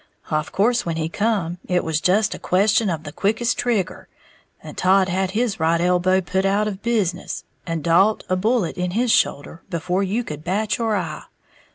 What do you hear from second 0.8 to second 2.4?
when he come, it was just a